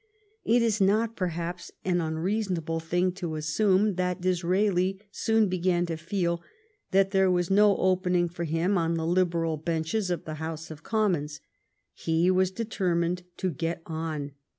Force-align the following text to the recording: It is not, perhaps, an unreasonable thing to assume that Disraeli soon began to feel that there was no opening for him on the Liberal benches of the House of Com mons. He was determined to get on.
It 0.43 0.63
is 0.63 0.81
not, 0.81 1.15
perhaps, 1.15 1.71
an 1.85 2.01
unreasonable 2.01 2.79
thing 2.79 3.11
to 3.11 3.35
assume 3.35 3.97
that 3.97 4.19
Disraeli 4.19 4.99
soon 5.11 5.47
began 5.47 5.85
to 5.85 5.95
feel 5.95 6.41
that 6.89 7.11
there 7.11 7.29
was 7.29 7.51
no 7.51 7.77
opening 7.77 8.27
for 8.27 8.45
him 8.45 8.79
on 8.79 8.95
the 8.95 9.05
Liberal 9.05 9.57
benches 9.57 10.09
of 10.09 10.25
the 10.25 10.33
House 10.41 10.71
of 10.71 10.81
Com 10.81 11.11
mons. 11.11 11.39
He 11.93 12.31
was 12.31 12.49
determined 12.49 13.21
to 13.37 13.51
get 13.51 13.83
on. 13.85 14.31